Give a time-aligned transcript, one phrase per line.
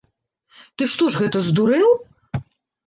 [0.79, 1.89] Ты што ж гэта, здурэў?!